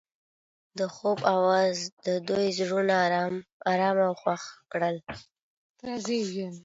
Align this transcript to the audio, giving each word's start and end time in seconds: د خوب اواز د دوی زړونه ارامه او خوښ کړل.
د 0.79 0.79
خوب 0.95 1.19
اواز 1.35 1.77
د 2.05 2.07
دوی 2.27 2.47
زړونه 2.59 2.93
ارامه 3.71 4.03
او 4.09 4.13
خوښ 4.21 4.41
کړل. 4.71 4.95